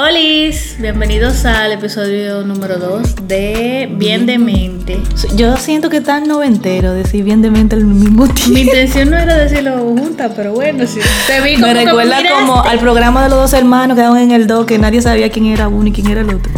[0.00, 5.00] Olis, bienvenidos al episodio número 2 de Bien de Mente.
[5.34, 8.52] Yo siento que está noventero decir bien de mente al mismo tiempo.
[8.54, 11.00] Mi intención no era decirlo juntas, pero bueno, sí.
[11.26, 14.30] Te vi como Me recuerda como al programa de los dos hermanos que daban en
[14.30, 16.52] el 2 que nadie sabía quién era uno y quién era el otro.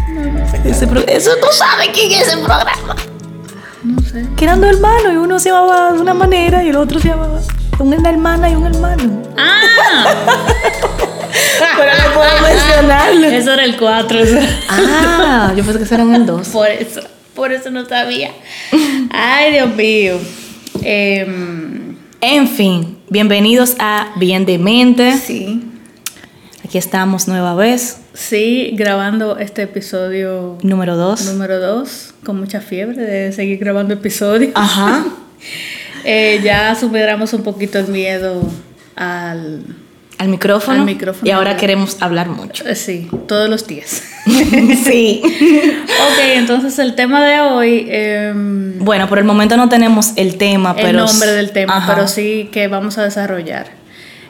[0.63, 2.95] Ese pro- Eso tú sabes quién es ese programa.
[3.83, 4.27] No sé.
[4.37, 7.09] Que eran dos hermanos y uno se llamaba de una manera y el otro se
[7.09, 7.41] llamaba
[7.79, 9.23] una hermana y un hermano.
[9.39, 10.05] ¡Ah!
[11.77, 13.27] Pero no puedo mencionarlo.
[13.29, 14.19] Eso era el 4.
[14.69, 16.49] Ah, yo pensé que ese era en el 2.
[16.49, 17.01] Por eso,
[17.35, 18.31] por eso no sabía.
[19.11, 20.19] Ay, Dios mío.
[20.83, 25.17] Em, En fin, bienvenidos a Bien de Mente.
[25.19, 25.65] sí,
[26.65, 31.25] Aquí estamos nueva vez, sí, grabando este episodio número 2.
[31.33, 34.53] número 2, con mucha fiebre de seguir grabando episodios.
[34.55, 35.05] Ajá.
[36.03, 38.43] Eh, ya superamos un poquito el miedo
[38.97, 39.63] al...
[40.21, 40.81] Al micrófono.
[40.81, 41.27] Al micrófono.
[41.27, 42.69] Y ahora queremos hablar mucho.
[42.69, 44.03] eh, Sí, todos los días.
[44.85, 45.23] sí.
[45.25, 47.87] ok, entonces el tema de hoy...
[47.91, 51.07] em, Bueno, por el momento no tenemos el tema, el pero.
[51.07, 51.95] nombre del tema, Ajá.
[51.95, 53.69] pero sí que vamos a desarrollar.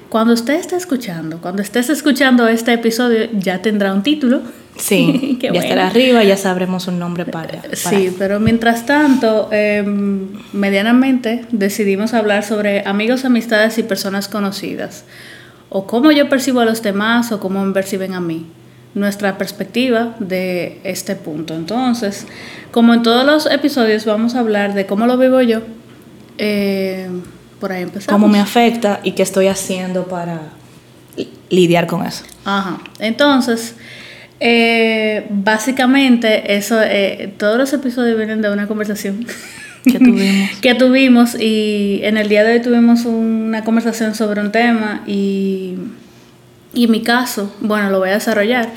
[0.08, 4.42] Cuando usted esté escuchando, cuando estés escuchando este episodio, ya tendrá un título.
[4.77, 5.64] Sí, ya bueno.
[5.64, 7.61] estará arriba, ya sabremos un nombre para.
[7.62, 15.05] para- Sí, pero mientras tanto, em, medianamente decidimos hablar sobre amigos, amistades y personas conocidas.
[15.70, 18.46] O cómo yo percibo a los demás o cómo me perciben a mí.
[18.94, 21.54] Nuestra perspectiva de este punto.
[21.54, 22.27] Entonces,
[22.72, 25.60] como en todos los episodios, vamos a hablar de cómo lo vivo yo.
[26.38, 27.08] Eh,
[27.60, 28.20] por ahí empezamos.
[28.20, 30.40] Cómo me afecta y qué estoy haciendo para
[31.16, 32.24] li- lidiar con eso.
[32.44, 32.78] Ajá.
[32.98, 33.77] Entonces,
[34.40, 39.24] eh, básicamente, eso, eh, todos los episodios vienen de una conversación
[39.84, 40.50] ¿Qué tuvimos?
[40.61, 45.77] que tuvimos y en el día de hoy tuvimos una conversación sobre un tema y,
[46.75, 48.70] y en mi caso, bueno, lo voy a desarrollar.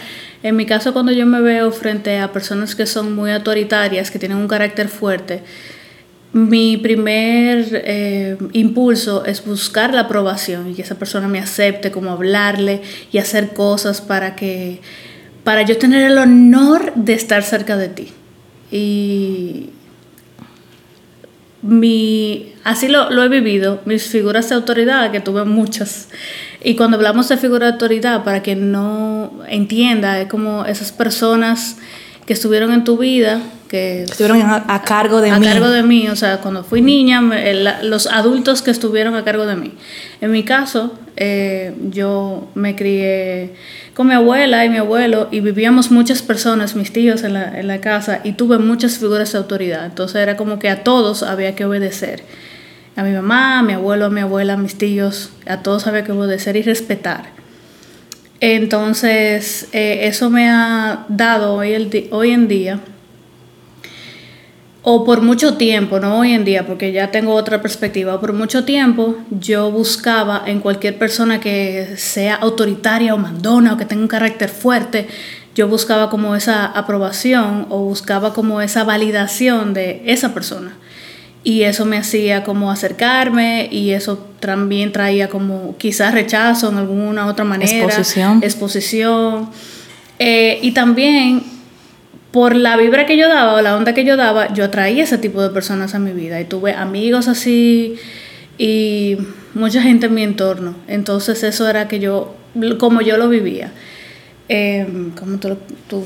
[0.44, 4.20] En mi caso, cuando yo me veo frente a personas que son muy autoritarias, que
[4.20, 5.42] tienen un carácter fuerte,
[6.34, 12.10] mi primer eh, impulso es buscar la aprobación y que esa persona me acepte, como
[12.10, 12.82] hablarle
[13.12, 14.82] y hacer cosas para que
[15.44, 18.08] para yo tener el honor de estar cerca de ti.
[18.72, 19.70] Y
[21.64, 26.10] mi así lo, lo he vivido, mis figuras de autoridad, que tuve muchas.
[26.64, 31.78] Y cuando hablamos de figura de autoridad, para que no entienda, es como esas personas
[32.26, 33.42] que estuvieron en tu vida,
[33.74, 35.48] que Estuvieron a, a cargo de a mí.
[35.48, 39.48] cargo de mí, o sea, cuando fui niña, el- los adultos que estuvieron a cargo
[39.48, 39.72] de mí.
[40.22, 43.56] En mi caso, eh, yo me crié
[43.96, 47.68] con mi abuela y mi abuelo y vivíamos muchas personas, mis tíos en la, en
[47.68, 49.88] la casa y tuve muchas figuras de autoridad.
[49.88, 52.24] Entonces era como que a todos había que obedecer.
[52.96, 56.04] A mi mamá, a mi abuelo, a mi abuela, a mis tíos, a todos había
[56.04, 57.24] que obedecer y respetar.
[58.40, 62.80] Entonces, eh, eso me ha dado hoy, el hoy en día,
[64.86, 68.66] o por mucho tiempo, no hoy en día, porque ya tengo otra perspectiva, por mucho
[68.66, 74.10] tiempo yo buscaba en cualquier persona que sea autoritaria o mandona o que tenga un
[74.10, 75.08] carácter fuerte,
[75.56, 80.76] yo buscaba como esa aprobación o buscaba como esa validación de esa persona.
[81.46, 87.28] Y eso me hacía como acercarme y eso también traía como quizás rechazo en alguna
[87.28, 87.72] otra manera.
[87.72, 88.40] Exposición.
[88.44, 89.50] Exposición.
[90.20, 91.44] Eh, y también
[92.34, 95.20] por la vibra que yo daba o la onda que yo daba, yo atraía ese
[95.20, 96.42] tipo de personas a mi vida.
[96.42, 97.96] Y tuve amigos así
[98.58, 99.18] y
[99.54, 100.76] mucha gente en mi entorno.
[100.88, 102.36] Entonces eso era que yo,
[102.80, 103.72] como yo lo vivía.
[104.50, 105.56] Eh, ¿Cómo tú,
[105.88, 106.04] tú?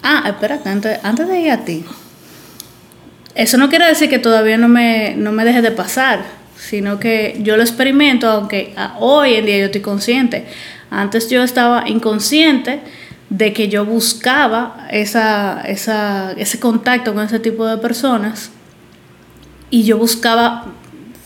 [0.00, 1.84] Ah, espérate, antes, antes de ir a ti.
[3.34, 6.22] Eso no quiere decir que todavía no me, no me deje de pasar,
[6.56, 10.44] sino que yo lo experimento, aunque ah, hoy en día yo estoy consciente.
[10.88, 12.78] Antes yo estaba inconsciente
[13.30, 18.50] de que yo buscaba esa, esa, ese contacto con ese tipo de personas
[19.70, 20.66] y yo buscaba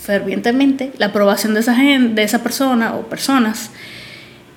[0.00, 3.70] fervientemente la aprobación de esa gente, de esa persona o personas.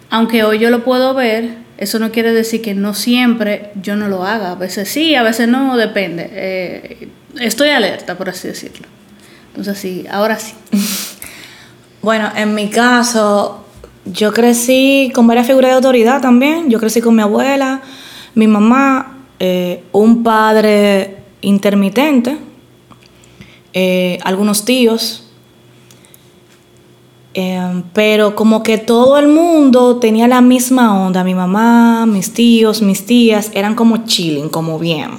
[0.10, 4.10] Aunque hoy yo lo puedo ver, eso no quiere decir que no siempre yo no
[4.10, 4.52] lo haga.
[4.52, 6.30] A veces sí, a veces no, depende.
[6.32, 7.08] Eh,
[7.40, 8.88] estoy alerta, por así decirlo.
[9.50, 10.54] Entonces sí, ahora sí.
[12.00, 13.67] Bueno, en mi caso,
[14.12, 16.70] yo crecí con varias figuras de autoridad también.
[16.70, 17.82] Yo crecí con mi abuela,
[18.36, 22.38] mi mamá, eh, un padre intermitente,
[23.74, 25.24] eh, algunos tíos.
[27.34, 31.24] Eh, pero como que todo el mundo tenía la misma onda.
[31.24, 35.12] Mi mamá, mis tíos, mis tías, eran como chilling, como bien.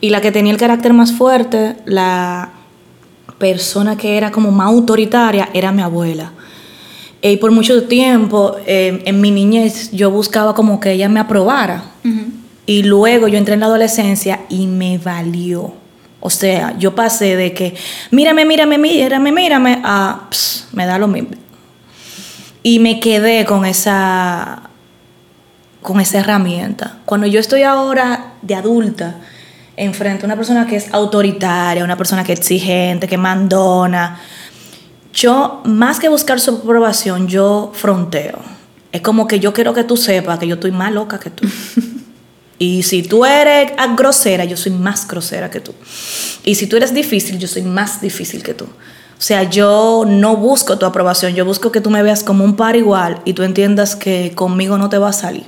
[0.00, 2.52] Y la que tenía el carácter más fuerte, la
[3.38, 6.32] persona que era como más autoritaria, era mi abuela.
[7.26, 11.18] Eh, Y por mucho tiempo, eh, en mi niñez, yo buscaba como que ella me
[11.18, 11.82] aprobara.
[12.66, 15.72] Y luego yo entré en la adolescencia y me valió.
[16.20, 17.74] O sea, yo pasé de que,
[18.12, 21.30] mírame, mírame, mírame, mírame, a, "Ps, me da lo mismo.
[22.62, 24.62] Y me quedé con esa,
[25.82, 26.98] con esa herramienta.
[27.06, 29.16] Cuando yo estoy ahora de adulta,
[29.76, 34.18] enfrente a una persona que es autoritaria, una persona que es exigente, que mandona,
[35.16, 38.38] yo, más que buscar su aprobación, yo fronteo.
[38.92, 41.48] Es como que yo quiero que tú sepas que yo estoy más loca que tú.
[42.58, 45.72] y si tú eres grosera, yo soy más grosera que tú.
[46.44, 48.64] Y si tú eres difícil, yo soy más difícil que tú.
[48.64, 52.54] O sea, yo no busco tu aprobación, yo busco que tú me veas como un
[52.54, 55.44] par igual y tú entiendas que conmigo no te va a salir.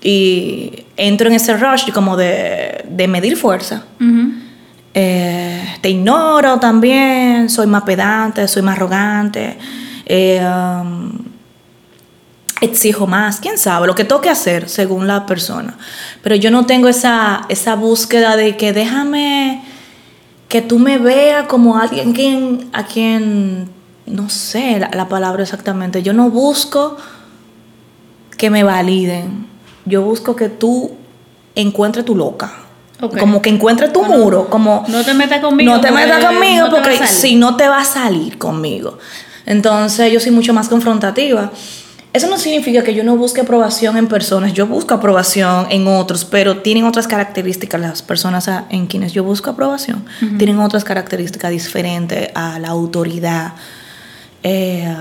[0.00, 3.84] Y entro en ese rush como de, de medir fuerza.
[4.00, 4.47] Ujú.
[4.94, 9.58] Eh, te ignoro también, soy más pedante, soy más arrogante,
[10.06, 11.12] eh, um,
[12.60, 15.76] exijo más, quién sabe, lo que toque hacer según la persona.
[16.22, 19.62] Pero yo no tengo esa, esa búsqueda de que déjame
[20.48, 23.68] que tú me veas como alguien a quien,
[24.06, 26.96] no sé la, la palabra exactamente, yo no busco
[28.36, 29.46] que me validen,
[29.84, 30.92] yo busco que tú
[31.54, 32.67] encuentres tu loca.
[33.00, 33.16] Ok.
[33.18, 35.72] Como que encuentres tu Bueno, muro, como No te metas conmigo.
[35.72, 38.98] no te metas conmigo no porque si no te va a salir conmigo.
[39.46, 41.50] Entonces yo soy mucho más confrontativa.
[42.12, 46.24] Eso no significa que yo no busque aprobación en personas, yo busco aprobación en otros,
[46.24, 50.04] pero tienen otras características las personas a- en quienes yo busco aprobación,
[50.38, 53.52] tienen otras características diferentes a la autoridad,
[54.42, 54.92] eh,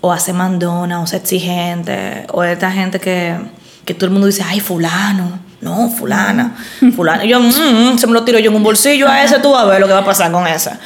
[0.00, 3.36] o a ser mandona, o ser exigente, o esta gente que,
[3.84, 6.56] que todo el mundo dice, ay, fulano, no, fulana,
[6.94, 7.24] fulana.
[7.24, 9.52] Y yo, "Mm, mm", se me lo tiro yo en un bolsillo a ese, tú
[9.52, 10.78] vas a ver lo que va a pasar con esa.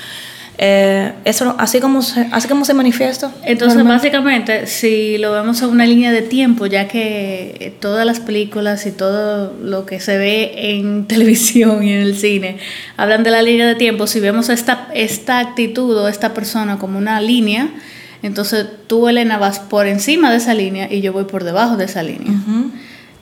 [0.58, 3.32] Eh, eso, así como se, así como se manifiesta.
[3.44, 8.86] Entonces, básicamente, si lo vemos en una línea de tiempo, ya que todas las películas
[8.86, 12.58] y todo lo que se ve en televisión y en el cine
[12.96, 16.96] hablan de la línea de tiempo, si vemos esta, esta actitud o esta persona como
[16.98, 17.68] una línea,
[18.22, 21.86] entonces tú, Elena, vas por encima de esa línea y yo voy por debajo de
[21.86, 22.32] esa línea.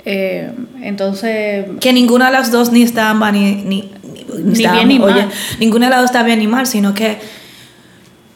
[0.05, 0.51] Eh,
[0.83, 3.91] entonces, Que ninguna de las dos ni está ni, ni,
[4.43, 5.15] Ni está bien ni ambas.
[5.15, 5.31] mal.
[5.59, 7.19] ninguna de las dos está bien ni mal, sino que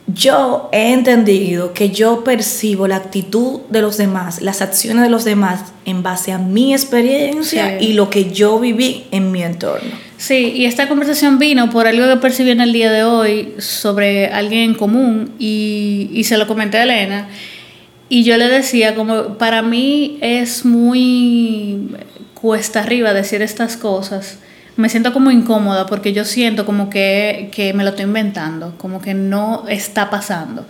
[0.06, 5.24] yo he entendido que yo percibo la actitud de los demás, las acciones de los
[5.24, 7.86] demás en base a mi experiencia Sí.
[7.86, 9.90] y lo que yo viví en mi entorno.
[10.18, 14.26] Sí, y esta conversación vino por algo que percibí en el día de hoy sobre
[14.28, 17.28] alguien en común y, y se lo comenté a Elena.
[18.08, 21.88] Y yo le decía, como para mí es muy
[22.34, 24.38] cuesta arriba decir estas cosas.
[24.76, 29.00] Me siento como incómoda porque yo siento como que, que me lo estoy inventando, como
[29.00, 30.66] que no está pasando.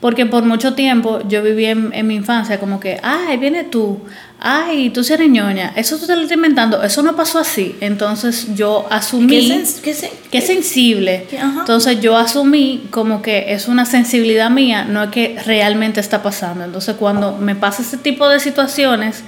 [0.00, 3.98] Porque por mucho tiempo yo viví en, en mi infancia como que, ay, viene tú,
[4.38, 7.74] ay, tú eres ñoña, eso tú te lo estás inventando, eso no pasó así.
[7.80, 11.26] Entonces yo asumí ¿Qué qué que es sensible.
[11.36, 11.60] Ajá.
[11.60, 16.64] Entonces yo asumí como que es una sensibilidad mía, no es que realmente está pasando.
[16.64, 19.24] Entonces cuando me pasa ese tipo de situaciones,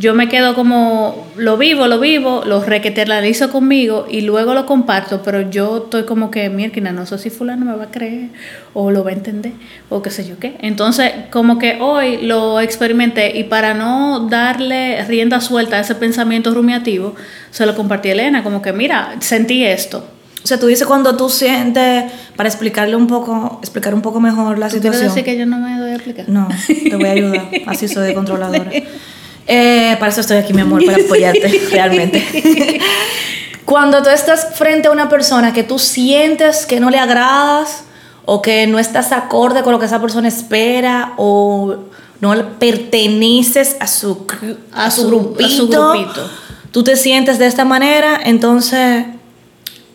[0.00, 5.20] yo me quedo como, lo vivo, lo vivo, lo requeteralizo conmigo y luego lo comparto,
[5.22, 8.30] pero yo estoy como que, mierda, no sé si fulano me va a creer
[8.72, 9.52] o lo va a entender
[9.90, 10.56] o qué sé yo qué.
[10.60, 16.54] Entonces como que hoy lo experimenté y para no darle rienda suelta a ese pensamiento
[16.54, 17.14] rumiativo,
[17.50, 20.02] se lo compartí a Elena, como que, mira, sentí esto.
[20.42, 24.58] O sea, tú dices cuando tú sientes, para explicarle un poco, explicar un poco mejor
[24.58, 25.08] la ¿Tú quieres situación.
[25.08, 26.26] decir que yo no me doy a explicar?
[26.30, 27.50] No, te voy a ayudar.
[27.66, 28.70] Así soy de controladora.
[29.46, 32.80] Eh, para eso estoy aquí, mi amor, para apoyarte, realmente.
[33.64, 37.84] Cuando tú estás frente a una persona que tú sientes que no le agradas
[38.24, 41.76] o que no estás acorde con lo que esa persona espera o
[42.20, 44.26] no perteneces a su,
[44.72, 46.30] a A su, su- grupito, a su grupito.
[46.70, 49.04] tú te sientes de esta manera, entonces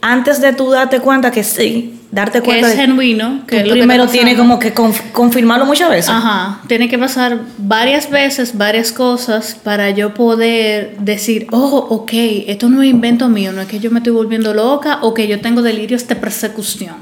[0.07, 3.61] antes de tú darte cuenta que sí, darte Que cuenta es de genuino, que tú
[3.61, 4.37] es lo que primero pasando.
[4.37, 6.09] como que conf- confirmarlo muchas veces.
[6.11, 12.11] Ajá, tiene que pasar varias veces, varias cosas para yo poder decir, oh, ok,
[12.47, 15.27] esto no es invento mío, no es que yo me estoy volviendo loca o que
[15.27, 16.95] yo tengo delirios de persecución.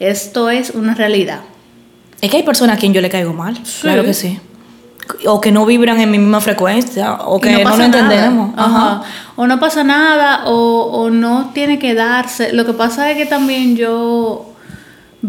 [0.00, 1.40] Esto es una realidad.
[2.22, 3.82] Es que hay personas a quien yo le caigo mal, Sí.
[3.82, 4.38] claro que sí.
[5.26, 8.54] O que no vibran en mi misma frecuencia, o que no, entendemos.
[8.56, 9.02] Ajá.
[9.36, 12.52] O no pasa nada, o, o no tiene que darse.
[12.52, 14.55] Lo que pasa es que también yo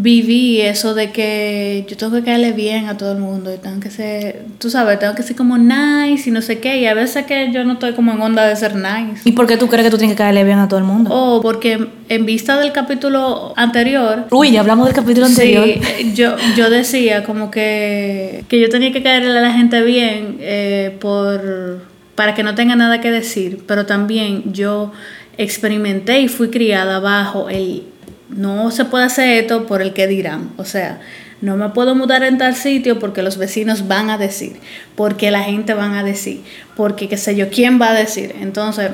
[0.00, 3.80] viví eso de que yo tengo que caerle bien a todo el mundo y tengo
[3.80, 6.94] que ser, tú sabes, tengo que ser como nice y no sé qué, y a
[6.94, 9.22] veces que yo no estoy como en onda de ser nice.
[9.24, 11.10] ¿Y por qué tú crees que tú tienes que caerle bien a todo el mundo?
[11.12, 14.26] O porque en vista del capítulo anterior...
[14.30, 15.64] Uy, ya hablamos del capítulo anterior.
[15.64, 20.36] Sí, yo, yo decía como que, que yo tenía que caerle a la gente bien
[20.40, 21.82] eh, por,
[22.14, 24.92] para que no tenga nada que decir, pero también yo
[25.36, 27.84] experimenté y fui criada bajo el
[28.28, 30.50] no se puede hacer esto por el que dirán.
[30.56, 31.00] O sea,
[31.40, 34.56] no me puedo mudar en tal sitio porque los vecinos van a decir,
[34.96, 36.42] porque la gente van a decir,
[36.76, 38.34] porque qué sé yo, quién va a decir.
[38.40, 38.90] Entonces,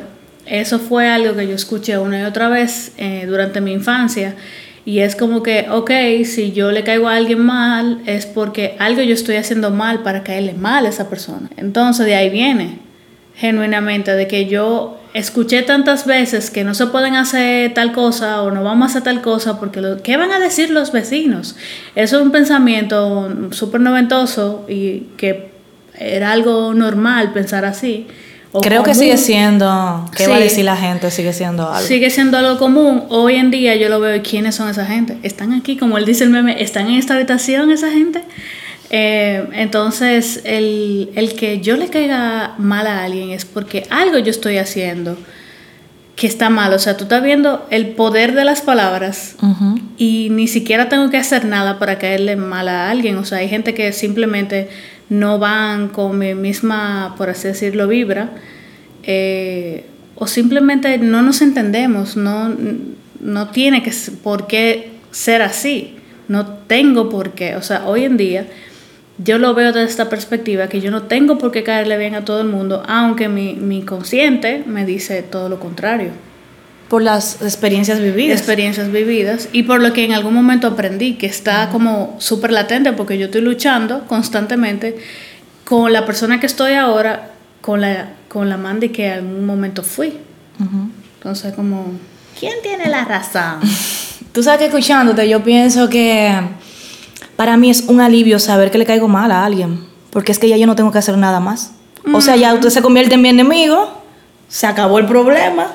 [0.46, 4.34] eso fue algo que yo escuché una y otra vez eh, durante mi infancia.
[4.86, 5.90] Y es como que, ok,
[6.26, 10.22] si yo le caigo a alguien mal, es porque algo yo estoy haciendo mal para
[10.22, 11.48] caerle mal a esa persona.
[11.56, 12.78] Entonces, de ahí viene,
[13.34, 18.50] genuinamente, de que yo escuché tantas veces que no se pueden hacer tal cosa o
[18.50, 21.56] no vamos a hacer tal cosa porque lo, ¿qué van a decir los vecinos?
[21.94, 25.52] Eso es un pensamiento súper noventoso y que
[25.98, 28.08] era algo normal pensar así.
[28.60, 31.10] Creo que sigue siendo, ¿qué va a decir la gente?
[31.10, 31.86] Sigue siendo algo.
[31.86, 33.04] Sigue siendo algo común.
[33.08, 35.18] Hoy en día yo lo veo, ¿quiénes son esa gente?
[35.22, 38.22] Están aquí, como él dice el meme, ¿están en esta habitación esa gente?
[38.90, 44.58] Eh, entonces, el, que yo le caiga mal a alguien es porque algo yo estoy
[44.58, 45.16] haciendo
[46.16, 46.72] que está mal.
[46.72, 49.36] O sea, tú estás viendo el poder de las palabras
[49.96, 53.16] y ni siquiera tengo que hacer nada para caerle mal a alguien.
[53.16, 54.68] O sea, hay gente que simplemente
[55.08, 58.30] no van con mi misma, por así decirlo, vibra.
[59.02, 62.16] Eh, o simplemente no nos entendemos.
[62.16, 62.54] No,
[63.20, 65.96] no tiene que, por qué ser así.
[66.28, 67.56] No tengo por qué.
[67.56, 68.46] O sea, hoy en día
[69.18, 72.24] yo lo veo desde esta perspectiva, que yo no tengo por qué caerle bien a
[72.24, 76.10] todo el mundo, aunque mi, mi consciente me dice todo lo contrario.
[76.88, 78.38] Por las experiencias vividas.
[78.38, 82.92] Experiencias vividas y por lo que en algún momento aprendí, que está como súper latente
[82.92, 84.96] porque yo estoy luchando constantemente
[85.64, 87.30] con la persona que estoy ahora,
[87.60, 90.18] con la, con la Mandy que en algún momento fui.
[91.16, 91.92] Entonces como,
[92.38, 93.60] ¿quién tiene la razón?
[94.32, 96.32] Tú sabes que escuchándote yo pienso que
[97.36, 100.48] para mí es un alivio saber que le caigo mal a alguien, porque es que
[100.48, 101.72] ya yo no tengo que hacer nada más.
[102.12, 103.88] O sea, ya usted se convierte en mi enemigo,
[104.48, 105.68] se acabó el problema,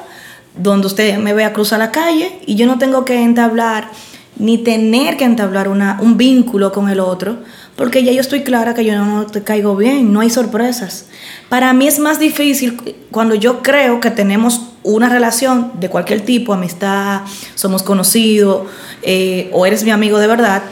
[0.55, 3.89] donde usted me vea cruzar la calle y yo no tengo que entablar
[4.37, 7.39] ni tener que entablar una, un vínculo con el otro,
[7.75, 11.07] porque ya yo estoy clara que yo no te caigo bien, no hay sorpresas.
[11.49, 16.53] Para mí es más difícil cuando yo creo que tenemos una relación de cualquier tipo,
[16.53, 17.21] amistad,
[17.55, 18.67] somos conocidos
[19.01, 20.63] eh, o eres mi amigo de verdad,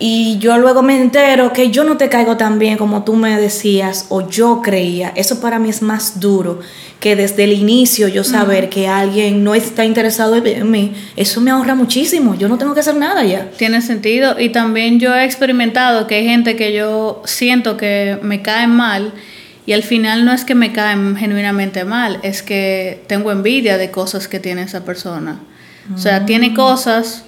[0.00, 3.36] y yo luego me entero que yo no te caigo tan bien como tú me
[3.40, 5.12] decías o yo creía.
[5.16, 6.60] Eso para mí es más duro
[7.00, 10.92] que desde el inicio yo saber que alguien no está interesado en mí.
[11.16, 12.36] Eso me ahorra muchísimo.
[12.36, 13.50] Yo no tengo que hacer nada ya.
[13.56, 14.38] Tiene sentido.
[14.38, 19.12] Y también yo he experimentado que hay gente que yo siento que me cae mal.
[19.66, 23.90] Y al final no es que me caen genuinamente mal, es que tengo envidia de
[23.90, 25.40] cosas que tiene esa persona.
[25.94, 26.54] O sea, tiene mm.
[26.54, 27.24] cosas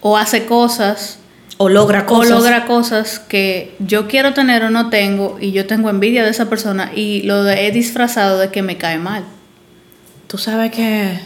[0.00, 1.18] o hace cosas
[1.58, 2.32] o logra cosas.
[2.32, 6.30] O logra cosas que yo quiero tener o no tengo y yo tengo envidia de
[6.30, 9.24] esa persona y lo he disfrazado de que me cae mal.
[10.26, 11.20] Tú sabes que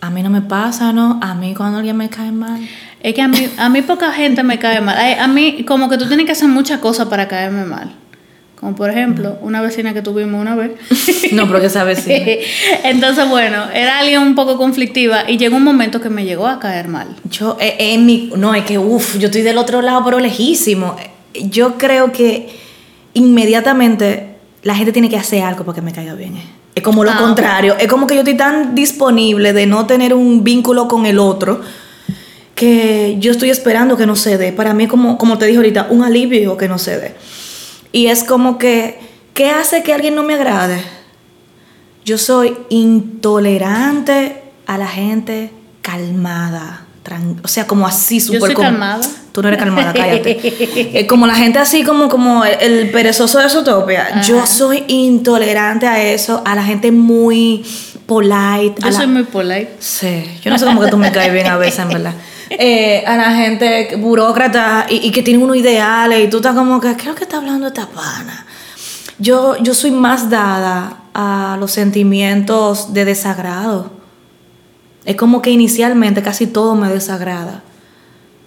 [0.00, 1.18] a mí no me pasa, ¿no?
[1.22, 2.60] A mí cuando alguien me cae mal.
[3.02, 4.96] Es que a mí, a mí poca gente me cae mal.
[5.18, 7.94] A mí como que tú tienes que hacer muchas cosas para caerme mal.
[8.60, 10.72] Como por ejemplo, una vecina que tuvimos una vez.
[11.32, 12.26] no, porque esa vecina.
[12.84, 16.60] Entonces, bueno, era alguien un poco conflictiva y llegó un momento que me llegó a
[16.60, 17.08] caer mal.
[17.30, 18.30] Yo, eh, en mi.
[18.36, 20.94] No, es que, uff, yo estoy del otro lado, pero lejísimo.
[21.32, 22.50] Yo creo que
[23.14, 26.34] inmediatamente la gente tiene que hacer algo para que me caiga bien.
[26.74, 27.76] Es como lo ah, contrario.
[27.78, 31.62] Es como que yo estoy tan disponible de no tener un vínculo con el otro
[32.54, 34.52] que yo estoy esperando que no se dé.
[34.52, 37.14] Para mí, como, como te dije ahorita, un alivio que no se dé.
[37.92, 38.98] Y es como que,
[39.34, 40.82] ¿qué hace que alguien no me agrade?
[42.04, 46.86] Yo soy intolerante a la gente calmada.
[47.42, 48.40] O sea, como así, súper...
[48.40, 49.00] Yo soy calmada.
[49.32, 51.06] Tú no eres calmada, cállate.
[51.08, 54.22] como la gente así como, como el, perezoso de Zootopia.
[54.22, 57.64] Yo soy intolerante a eso, a la gente muy
[58.06, 58.74] polite.
[58.82, 59.76] Yo soy muy polite.
[59.80, 62.14] Sí, yo no sé cómo que tú me caes bien a veces, en verdad.
[62.52, 66.96] Eh, a la gente burócrata y, que tiene unos ideales y tú estás como que,
[66.96, 68.44] ¿qué es lo que está hablando esta pana?
[69.18, 73.92] Yo, yo soy más dada a los sentimientos de desagrado.
[75.04, 77.62] Es como que inicialmente casi todo me desagrada.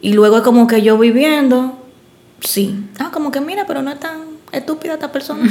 [0.02, 1.78] Y luego es como que yo viviendo,
[2.42, 2.76] sí.
[3.00, 4.20] Ah, como que mira, pero no es tan
[4.52, 5.50] estúpida esta persona.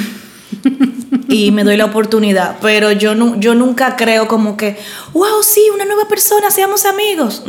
[1.29, 2.59] y me doy la oportunidad.
[2.61, 4.77] Pero yo, no, yo nunca creo como que,
[5.15, 7.45] wow, sí, una nueva persona, seamos amigos.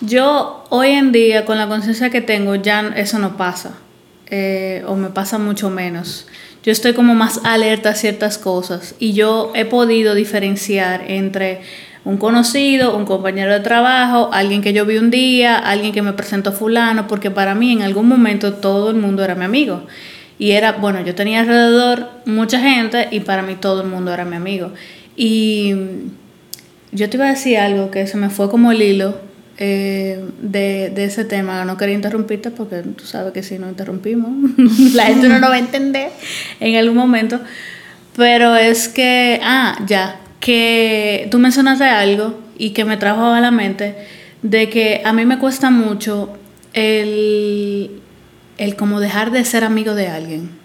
[0.00, 3.74] Yo hoy en día, con la conciencia que tengo, ya eso no pasa.
[4.30, 6.26] Eh, o me pasa mucho menos.
[6.62, 11.60] Yo estoy como más alerta a ciertas cosas y yo he podido diferenciar entre
[12.04, 16.12] un conocido, un compañero de trabajo, alguien que yo vi un día, alguien que me
[16.14, 19.82] presentó fulano, porque para mí en algún momento todo el mundo era mi amigo.
[20.38, 24.24] Y era, bueno, yo tenía alrededor mucha gente y para mí todo el mundo era
[24.24, 24.72] mi amigo.
[25.14, 25.74] Y
[26.92, 29.29] yo te iba a decir algo que se me fue como el hilo
[29.62, 31.64] eh, de, de, ese tema.
[31.66, 34.30] No quería interrumpirte porque tú sabes que si no interrumpimos,
[34.94, 36.10] la gente no lo va a entender
[36.60, 37.38] en algún momento.
[38.16, 43.50] Pero es que, ah, ya, que tú mencionaste algo y que me trajo a la
[43.50, 43.94] mente
[44.42, 46.32] de que a mí me cuesta mucho
[46.72, 48.00] el,
[48.56, 50.59] el como dejar de ser amigo de alguien.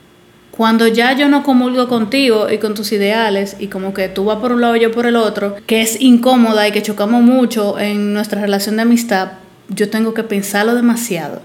[0.56, 4.38] Cuando ya yo no comulgo contigo y con tus ideales y como que tú vas
[4.38, 7.78] por un lado y yo por el otro, que es incómoda y que chocamos mucho
[7.78, 9.34] en nuestra relación de amistad,
[9.68, 11.42] yo tengo que pensarlo demasiado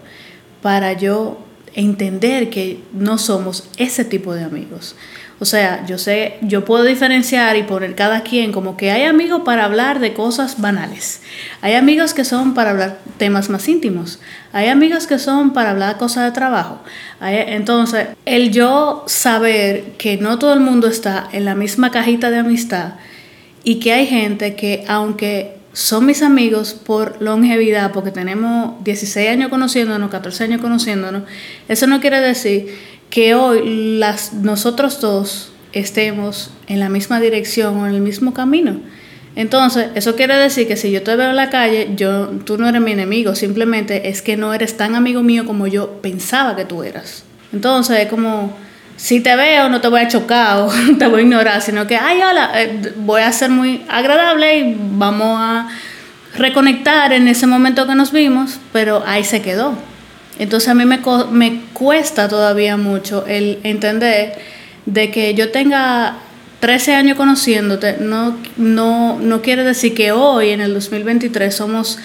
[0.62, 1.38] para yo
[1.74, 4.94] entender que no somos ese tipo de amigos.
[5.42, 9.40] O sea, yo sé, yo puedo diferenciar y poner cada quien como que hay amigos
[9.42, 11.22] para hablar de cosas banales.
[11.62, 14.20] Hay amigos que son para hablar temas más íntimos.
[14.52, 16.80] Hay amigos que son para hablar cosas de trabajo.
[17.22, 22.38] entonces, el yo saber que no todo el mundo está en la misma cajita de
[22.38, 22.94] amistad
[23.64, 29.48] y que hay gente que aunque son mis amigos por longevidad, porque tenemos 16 años
[29.48, 31.22] conociéndonos, 14 años conociéndonos,
[31.68, 37.86] eso no quiere decir que hoy las, nosotros dos estemos en la misma dirección o
[37.86, 38.80] en el mismo camino.
[39.36, 42.68] Entonces, eso quiere decir que si yo te veo en la calle, yo, tú no
[42.68, 46.64] eres mi enemigo, simplemente es que no eres tan amigo mío como yo pensaba que
[46.64, 47.24] tú eras.
[47.52, 48.56] Entonces, es como,
[48.96, 51.96] si te veo, no te voy a chocar o te voy a ignorar, sino que,
[51.96, 55.68] ay, hola, eh, voy a ser muy agradable y vamos a
[56.36, 59.74] reconectar en ese momento que nos vimos, pero ahí se quedó.
[60.40, 64.38] Entonces a mí me, me cuesta todavía mucho el entender
[64.86, 66.16] de que yo tenga
[66.60, 71.98] 13 años conociéndote, no, no, no quiere decir que hoy, en el 2023, somos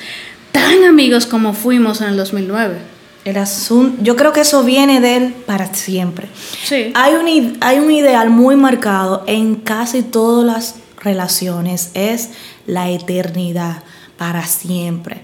[0.51, 2.75] tan amigos como fuimos en el 2009.
[3.23, 6.27] El asunto, yo creo que eso viene de él para siempre.
[6.65, 6.91] Sí.
[6.93, 12.31] Hay un, hay un ideal muy marcado en casi todas las relaciones, es
[12.67, 13.83] la eternidad,
[14.17, 15.21] para siempre.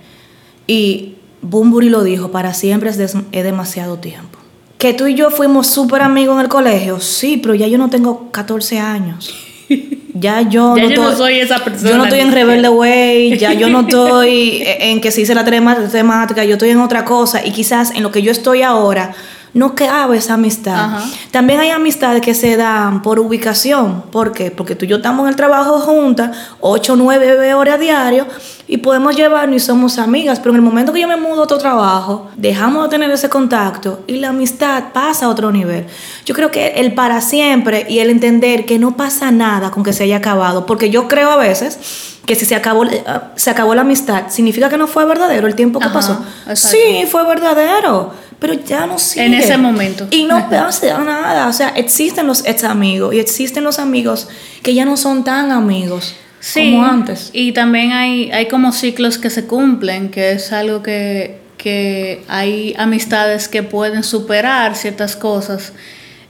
[0.65, 4.39] Y Bumburi lo dijo, para siempre es, demasiado tiempo.
[4.77, 7.89] Que tú y yo fuimos súper amigos en el colegio, sí, pero ya yo no
[7.89, 9.33] tengo 14 años.
[10.13, 11.89] Ya yo, no, yo no soy esa persona.
[11.89, 15.45] Yo no estoy en Rebelde Way, ya yo no estoy en que se hice la
[15.45, 19.15] temática, yo estoy en otra cosa y quizás en lo que yo estoy ahora
[19.53, 21.01] no cabe esa amistad.
[21.31, 24.03] También hay amistades que se dan por ubicación.
[24.03, 24.49] ¿Por qué?
[24.49, 28.27] Porque tú y yo estamos en el trabajo juntas, 8 o 9 horas a diario,
[28.67, 30.39] y podemos llevarnos y somos amigas.
[30.39, 33.27] Pero en el momento que yo me mudo a otro trabajo, dejamos de tener ese
[33.27, 35.85] contacto y la amistad pasa a otro nivel.
[36.25, 39.91] Yo creo que el para siempre y el entender que no pasa nada con que
[39.91, 43.03] se haya acabado, porque yo creo a veces que si se acabó, eh,
[43.35, 46.23] se acabó la amistad, significa que no fue verdadero el tiempo que pasó.
[46.53, 49.27] Sí, fue verdadero pero ya no sigue.
[49.27, 50.07] En ese momento.
[50.09, 51.47] Y no pasa nada.
[51.47, 54.27] O sea, existen los ex amigos y existen los amigos
[54.63, 56.15] que ya no son tan amigos
[56.51, 57.29] como antes.
[57.33, 62.73] Y también hay, hay como ciclos que se cumplen, que es algo que, que hay
[62.79, 65.73] amistades que pueden superar ciertas cosas,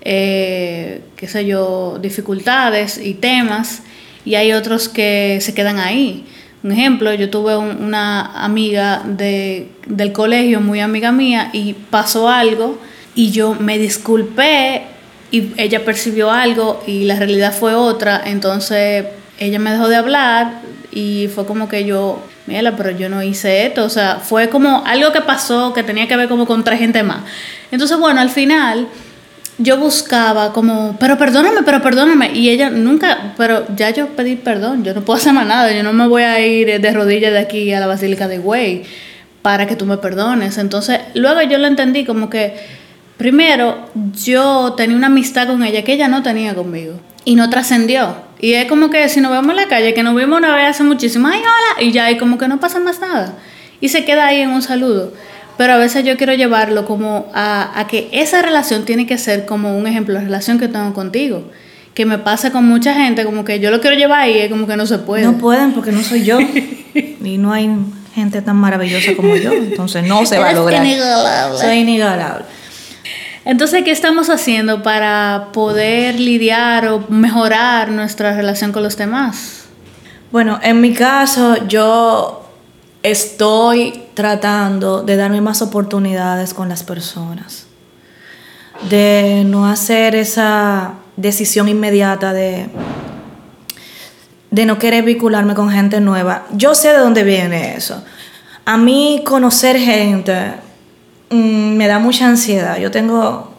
[0.01, 3.83] eh, qué sé yo, dificultades y temas,
[4.25, 6.25] y hay otros que se quedan ahí.
[6.63, 12.77] Un ejemplo, yo tuve una amiga de, del colegio, muy amiga mía, y pasó algo
[13.15, 14.83] y yo me disculpé
[15.31, 19.05] y ella percibió algo y la realidad fue otra, entonces
[19.39, 23.65] ella me dejó de hablar y fue como que yo, mira, pero yo no hice
[23.65, 26.79] esto, o sea, fue como algo que pasó que tenía que ver como con tres
[26.79, 27.23] gente más.
[27.71, 28.87] Entonces, bueno, al final
[29.57, 32.31] yo buscaba como, pero perdóname, pero perdóname.
[32.33, 35.83] Y ella nunca, pero ya yo pedí perdón, yo no puedo hacer más nada, yo
[35.83, 38.83] no me voy a ir de rodillas de aquí a la Basílica de Güey
[39.41, 40.57] para que tú me perdones.
[40.57, 42.55] Entonces, luego yo lo entendí como que,
[43.17, 48.15] primero, yo tenía una amistad con ella que ella no tenía conmigo y no trascendió.
[48.39, 50.67] Y es como que si nos vemos en la calle, que nos vimos una vez
[50.67, 53.35] hace muchísimo, ay, hola, y ya, y como que no pasa más nada.
[53.79, 55.13] Y se queda ahí en un saludo.
[55.61, 59.77] Pero a veces yo quiero llevarlo como a, que esa relación tiene que ser como
[59.77, 61.43] un ejemplo, la relación que tengo contigo.
[61.93, 64.65] Que me pasa con mucha gente, como que yo lo quiero llevar y es como
[64.65, 65.23] que no se puede.
[65.23, 66.39] No pueden porque no soy yo.
[66.95, 67.69] y no hay
[68.15, 69.51] gente tan maravillosa como yo.
[69.51, 70.83] Entonces no se va a lograr.
[70.83, 71.59] Inigualable.
[71.59, 72.45] Soy inigualable.
[73.45, 79.65] Entonces, ¿qué estamos haciendo para poder lidiar o mejorar nuestra relación con los demás?
[80.31, 82.40] Bueno, en mi caso, yo
[83.03, 87.65] estoy tratando de darme más oportunidades con las personas.
[88.89, 92.67] De no hacer esa decisión inmediata de,
[94.49, 96.45] de no querer vincularme con gente nueva.
[96.51, 98.03] Yo sé de dónde viene eso.
[98.65, 100.53] A mí conocer gente
[101.29, 102.77] mm, me da mucha ansiedad.
[102.77, 103.51] Yo tengo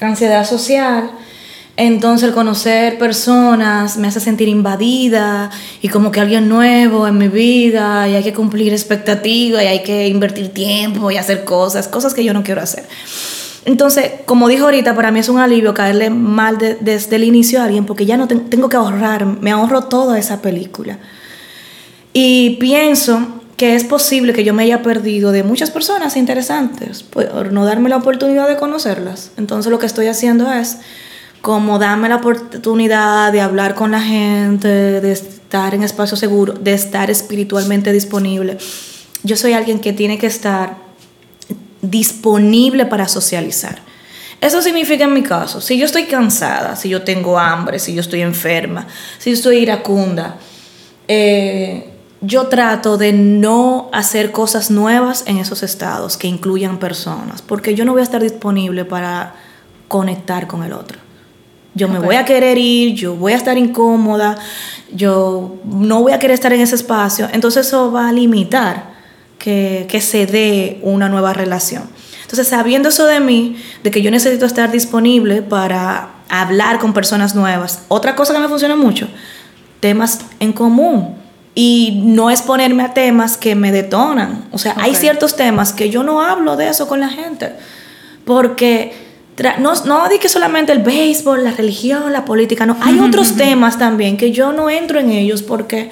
[0.00, 1.10] ansiedad social
[1.76, 5.50] entonces el conocer personas me hace sentir invadida
[5.82, 9.82] y como que alguien nuevo en mi vida y hay que cumplir expectativas y hay
[9.82, 12.84] que invertir tiempo y hacer cosas, cosas que yo no quiero hacer.
[13.66, 17.64] Entonces, como dijo ahorita, para mí es un alivio caerle mal desde el inicio a
[17.64, 20.98] alguien porque ya no tengo que ahorrar, me ahorro toda esa película.
[22.12, 27.52] Y pienso que es posible que yo me haya perdido de muchas personas interesantes por
[27.52, 29.32] no darme la oportunidad de conocerlas.
[29.36, 30.78] Entonces lo que estoy haciendo es
[31.46, 36.74] como darme la oportunidad de hablar con la gente, de estar en espacio seguro, de
[36.74, 38.58] estar espiritualmente disponible.
[39.22, 40.76] Yo soy alguien que tiene que estar
[41.82, 43.78] disponible para socializar.
[44.40, 48.00] Eso significa en mi caso, si yo estoy cansada, si yo tengo hambre, si yo
[48.00, 50.38] estoy enferma, si yo estoy iracunda,
[51.06, 57.76] eh, yo trato de no hacer cosas nuevas en esos estados que incluyan personas, porque
[57.76, 59.36] yo no voy a estar disponible para
[59.86, 61.05] conectar con el otro.
[61.76, 64.38] Yo me voy a querer ir, yo voy a estar incómoda,
[64.94, 67.28] yo no voy a querer estar en ese espacio.
[67.30, 68.96] Entonces eso va a limitar
[69.38, 71.82] que, se dé una nueva relación.
[72.22, 77.34] Entonces, sabiendo eso de mí, de que yo necesito estar disponible para hablar con personas
[77.34, 79.06] nuevas, otra cosa que me funciona mucho,
[79.80, 81.14] temas en común.
[81.54, 84.46] Y no es ponerme a temas que me detonan.
[84.50, 87.52] O sea, hay ciertos temas que yo no hablo de eso con la gente.
[88.24, 89.05] Porque
[89.58, 92.76] no, no di que solamente el béisbol, la religión, la política, no.
[92.80, 95.90] Hay otros temas también que yo no entro en ellos porque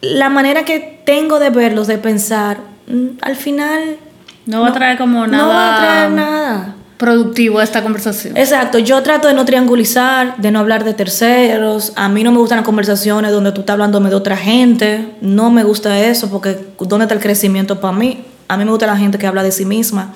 [0.00, 3.98] la manera que tengo de verlos, de pensar, mm, al final...
[4.46, 5.42] No va a traer como nada...
[5.42, 6.76] No va a traer nada.
[6.96, 8.36] Productivo a esta conversación.
[8.38, 11.92] Exacto, yo trato de no triangulizar, de no hablar de terceros.
[11.94, 15.10] A mí no me gustan las conversaciones donde tú estás hablándome de otra gente.
[15.20, 18.24] No me gusta eso porque ¿dónde está el crecimiento para mí?
[18.48, 20.14] A mí me gusta la gente que habla de sí misma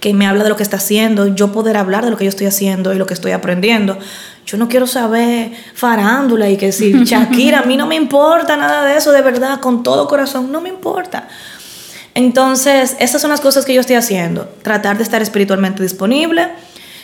[0.00, 2.28] que me habla de lo que está haciendo, yo poder hablar de lo que yo
[2.28, 3.98] estoy haciendo y lo que estoy aprendiendo.
[4.44, 8.84] Yo no quiero saber farándula y que si Shakira, a mí no me importa nada
[8.84, 11.28] de eso, de verdad, con todo corazón, no me importa.
[12.14, 14.48] Entonces, esas son las cosas que yo estoy haciendo.
[14.62, 16.48] Tratar de estar espiritualmente disponible,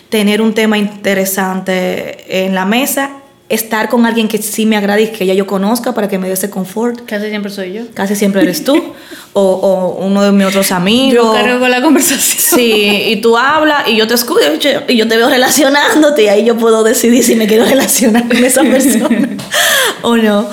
[0.09, 3.22] tener un tema interesante en la mesa
[3.53, 6.27] estar con alguien que sí me agrade y que ya yo conozca para que me
[6.27, 7.05] dé ese confort.
[7.05, 7.83] Casi siempre soy yo.
[7.93, 8.75] Casi siempre eres tú.
[9.35, 11.15] o, o, uno de mis otros amigos.
[11.15, 12.59] Yo cargo con la conversación.
[12.59, 14.41] Sí, y tú hablas y yo te escucho
[14.89, 18.43] y yo te veo relacionándote y ahí yo puedo decidir si me quiero relacionar con
[18.43, 19.29] esa persona
[20.03, 20.49] o no.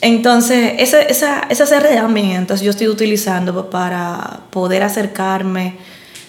[0.00, 5.76] Entonces, esa, esa, esas herramientas yo estoy utilizando para poder acercarme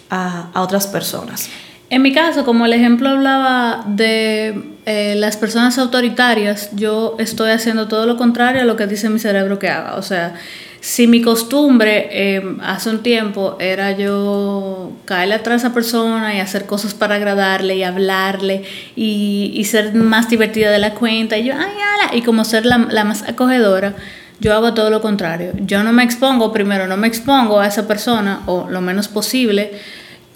[0.09, 1.47] a, a otras personas.
[1.91, 7.89] En mi caso, como el ejemplo hablaba de eh, las personas autoritarias, yo estoy haciendo
[7.89, 9.95] todo lo contrario a lo que dice mi cerebro que haga.
[9.95, 10.35] O sea,
[10.79, 16.65] si mi costumbre em, hace un tiempo era yo caerle atrás a persona y hacer
[16.65, 18.63] cosas para agradarle y hablarle
[18.95, 22.87] y, ser más divertida de la cuenta y yo, ay, ala, y como ser la,
[22.89, 23.95] la más acogedora,
[24.39, 25.51] yo hago todo lo contrario.
[25.65, 29.71] Yo no me expongo, primero no me expongo a esa persona o lo menos posible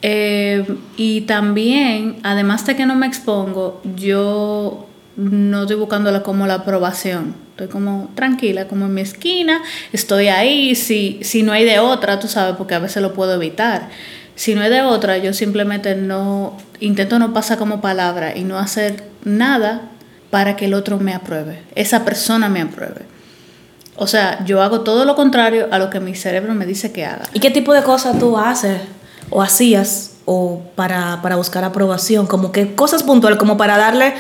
[0.08, 0.63] eh,
[0.98, 7.34] y también, además de que no me expongo, yo no estoy buscándola como la aprobación.
[7.50, 9.63] Estoy como tranquila, como en mi esquina,
[9.94, 13.34] estoy ahí, si, si no hay de otra, tú sabes, porque a veces lo puedo
[13.34, 13.89] evitar.
[14.36, 18.60] Si no hay de otra, yo simplemente no, intento no pasar como palabra y no
[18.60, 19.89] hacer nada
[20.30, 23.02] para que el otro me apruebe, esa persona me apruebe.
[23.96, 27.06] O sea, yo hago todo lo contrario a lo que mi cerebro me dice que
[27.06, 27.24] haga.
[27.34, 28.82] ¿Y qué tipo de cosas tú haces
[29.29, 34.13] o hacías o para, buscar aprobación, como que cosas puntuales, como para darle,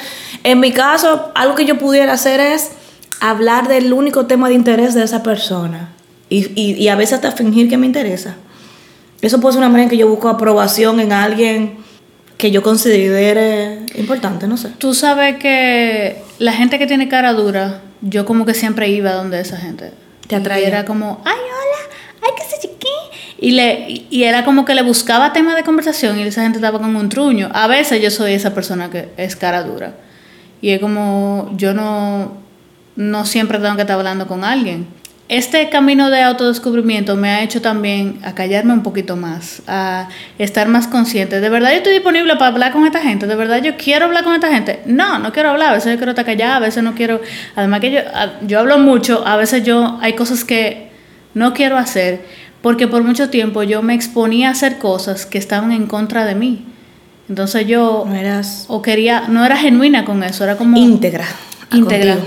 [0.43, 2.69] en mi caso, algo que yo pudiera hacer es
[3.19, 5.89] hablar del único tema de interés de esa persona
[6.29, 8.35] y, a veces hasta fingir que me interesa.
[9.21, 11.77] Eso puede ser una manera en que yo busco aprobación en alguien
[12.37, 14.69] que yo considere importante, no sé.
[14.77, 19.39] Tú sabes que la gente que tiene cara dura, yo como que siempre iba donde
[19.39, 19.91] esa gente.
[20.27, 20.67] Te atraía.
[20.67, 22.64] era como, ay, hola, ay, qué sé
[23.37, 26.79] y, le, y era como que le buscaba tema de conversación y esa gente estaba
[26.79, 27.49] como un truño.
[27.53, 29.93] A veces yo soy esa persona que es cara dura.
[30.61, 32.37] Y es como, yo no,
[32.95, 34.87] no siempre tengo que estar hablando con alguien.
[35.27, 40.67] Este camino de autodescubrimiento me ha hecho también a callarme un poquito más, a estar
[40.67, 41.41] más consciente.
[41.41, 43.25] ¿De verdad yo estoy disponible para hablar con esta gente?
[43.25, 44.81] ¿De verdad yo quiero hablar con esta gente?
[44.85, 45.71] No, no quiero hablar.
[45.71, 47.21] A veces yo quiero estar callada, a veces no quiero...
[47.55, 47.99] Además que yo,
[48.45, 50.91] yo hablo mucho, a veces yo hay cosas que
[51.35, 52.21] no quiero hacer,
[52.65, 56.33] porque por mucho tiempo yo me exponía a hacer cosas que estaban en contra de
[56.33, 56.65] mí.
[57.29, 61.27] Entonces yo No eras o quería, no era genuina con eso, era como íntegra.
[61.71, 62.17] íntegra.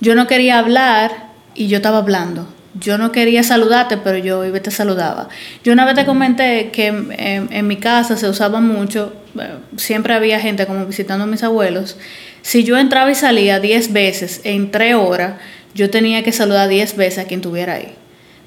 [0.00, 1.10] Yo no quería hablar
[1.56, 2.46] y yo estaba hablando.
[2.78, 5.30] Yo no quería saludarte, pero yo iba te saludaba.
[5.64, 9.48] Yo una vez te comenté que en, en- en mi casa se usaba mucho, eh,
[9.78, 11.96] siempre había gente como visitando a mis abuelos.
[12.42, 15.32] Si yo entraba y salía 10 veces en 3 horas,
[15.74, 17.94] yo tenía que saludar 10 veces a quien tuviera ahí.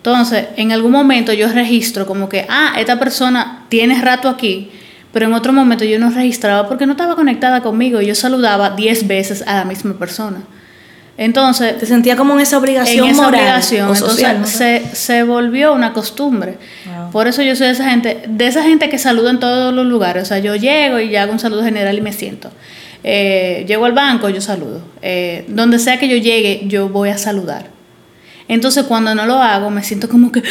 [0.01, 4.71] Entonces, en algún momento yo registro como que, ah, esta persona tiene rato aquí,
[5.13, 8.71] pero en otro momento yo no registraba porque no estaba conectada conmigo y yo saludaba
[8.71, 10.41] 10 veces a la misma persona.
[11.17, 14.47] Entonces, Te sentía como en esa obligación en esa moral obligación, o social.
[14.47, 16.57] se, se volvió una costumbre.
[16.85, 17.11] Wow.
[17.11, 19.85] Por eso yo soy de esa gente, de esa gente que saluda en todos los
[19.85, 20.23] lugares.
[20.23, 22.49] O sea, yo llego y hago un saludo general y me siento.
[23.03, 24.81] Eh, llego al banco, yo saludo.
[25.03, 27.80] Eh, donde sea que yo llegue, yo voy a saludar.
[28.51, 30.43] Entonces cuando no lo hago, me siento como que,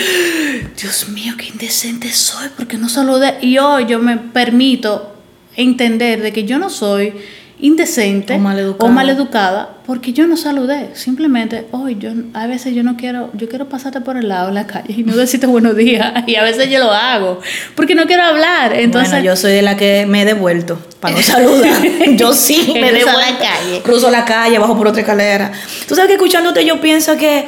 [0.81, 3.35] Dios mío, qué indecente soy, porque no saludé.
[3.43, 5.15] Y hoy yo me permito
[5.55, 7.13] entender de que yo no soy
[7.59, 8.91] indecente O maleducada.
[8.91, 10.93] o maleducada porque yo no saludé.
[10.95, 14.55] Simplemente, hoy yo a veces yo no quiero, yo quiero pasarte por el lado en
[14.55, 16.11] la calle y no decirte buenos días.
[16.27, 17.39] Y a veces yo lo hago
[17.75, 18.73] porque no quiero hablar.
[18.73, 21.83] Entonces, bueno, yo soy de la que me he devuelto para no saludar.
[22.17, 23.21] yo sí me devuelvo.
[23.21, 23.83] la calle.
[23.83, 25.53] Cruzo la calle, bajo por otra escalera.
[25.87, 27.47] Tú sabes que escuchándote yo pienso que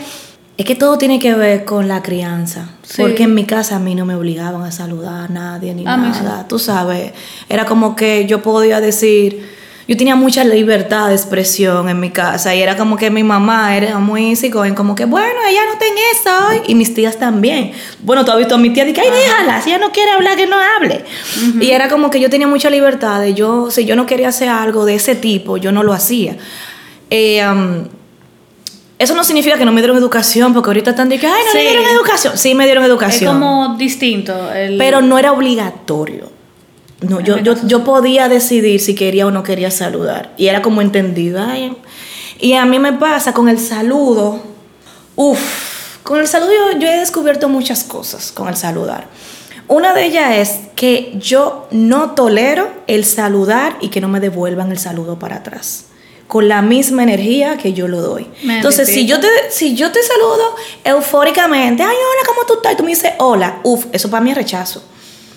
[0.62, 2.68] es que todo tiene que ver con la crianza.
[2.84, 3.02] Sí.
[3.02, 5.96] Porque en mi casa a mí no me obligaban a saludar a nadie ni A
[5.96, 6.22] sí.
[6.22, 6.46] nada.
[6.46, 7.12] Tú sabes,
[7.48, 9.44] era como que yo podía decir,
[9.88, 13.76] yo tenía mucha libertad de expresión en mi casa y era como que mi mamá
[13.76, 17.72] era muy psicóloga, como que bueno, ella no tiene esa hoy y mis tías también.
[17.98, 20.12] Bueno, tú has visto a mi tía y que, ay, déjala, si ella no quiere
[20.12, 21.04] hablar, que no hable.
[21.60, 24.48] Y era como que yo tenía mucha libertad de yo, si yo no quería hacer
[24.48, 26.36] algo de ese tipo, yo no lo hacía.
[27.10, 27.88] Eh, um,
[29.02, 31.58] eso no significa que no me dieron educación, porque ahorita están diciendo, ay, no Sí.
[31.58, 32.38] me dieron educación.
[32.38, 33.32] Sí, me dieron es educación.
[33.34, 34.52] como distinto.
[34.52, 36.30] el- Pero no era obligatorio.
[37.00, 40.32] No, yo, yo, yo podía decidir si quería o no quería saludar.
[40.36, 41.42] Y era como entendido.
[41.42, 41.76] ay.
[42.38, 44.40] Y a mí me pasa con el saludo.
[45.16, 45.38] Uf,
[46.02, 49.06] con el saludo yo, yo he descubierto muchas cosas con el saludar.
[49.68, 54.70] Una de ellas es que yo no tolero el saludar y que no me devuelvan
[54.72, 55.86] el saludo para atrás.
[56.32, 58.26] Con la misma energía que yo lo doy.
[58.42, 62.72] Me Entonces, si yo, te, si yo te saludo eufóricamente, ay, hola, ¿cómo tú estás?
[62.72, 64.82] Y tú me dices, hola, uf, eso para mí es rechazo.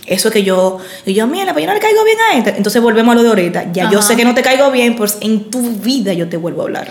[0.05, 2.51] Eso es que yo, y yo, mira, pues yo no le caigo bien a este.
[2.51, 3.73] Entonces volvemos a lo de ahorita.
[3.73, 6.61] Ya yo sé que no te caigo bien, pues en tu vida yo te vuelvo
[6.61, 6.89] a hablar.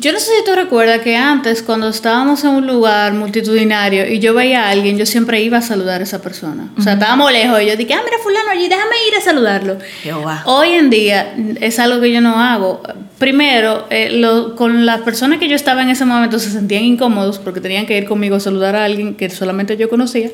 [0.00, 4.18] Yo no sé si tú recuerdas que antes, cuando estábamos en un lugar multitudinario y
[4.18, 6.68] yo veía a alguien, yo siempre iba a saludar a esa persona.
[6.76, 9.78] O sea, estábamos lejos y yo dije, ah, mira, fulano allí, déjame ir a saludarlo.
[10.02, 10.42] Jehová.
[10.46, 12.82] Hoy en día es algo que yo no hago.
[13.18, 17.38] Primero, eh, lo- con las personas que yo estaba en ese momento se sentían incómodos
[17.38, 20.30] porque tenían que ir conmigo a saludar a alguien que solamente yo conocía.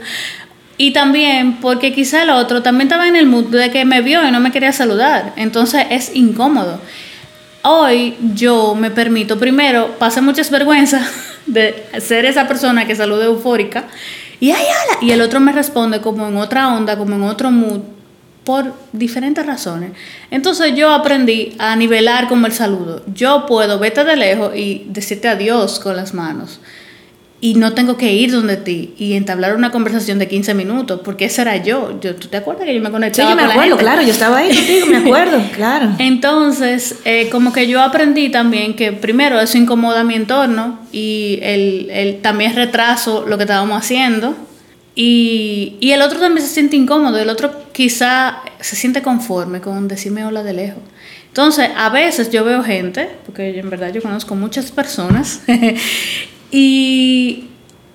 [0.79, 4.27] Y también porque quizá el otro también estaba en el mood de que me vio
[4.27, 5.35] y no me quería saludar.
[5.37, 6.81] Entonces es incómodo.
[7.63, 11.07] Hoy yo me permito, primero, pasé muchas vergüenzas
[11.47, 13.85] de ser esa persona que saluda eufórica
[14.41, 17.51] y, ay, ala, y el otro me responde como en otra onda, como en otro
[17.51, 17.81] mood,
[18.45, 19.93] por diferentes razones.
[20.31, 23.03] Entonces yo aprendí a nivelar como el saludo.
[23.13, 26.61] Yo puedo vete de lejos y decirte adiós con las manos.
[27.43, 31.25] Y no tengo que ir donde ti y entablar una conversación de 15 minutos, porque
[31.25, 31.99] ese era yo.
[32.01, 34.11] yo ¿Tú te acuerdas que yo me Sí, conectaba yo me con acuerdo, claro, yo
[34.11, 35.91] estaba ahí contigo, me acuerdo, claro.
[35.99, 41.89] Entonces, eh, como que yo aprendí también que primero eso incomoda mi entorno y el,
[41.91, 44.37] el también retraso lo que estábamos haciendo.
[44.95, 49.89] Y, y el otro también se siente incómodo, el otro quizá se siente conforme con
[49.89, 50.83] decirme hola de lejos.
[51.29, 55.43] Entonces, a veces yo veo gente, porque en verdad yo conozco muchas personas,
[56.51, 57.45] y